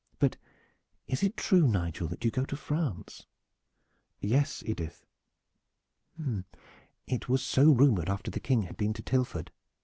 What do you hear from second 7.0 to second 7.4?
"It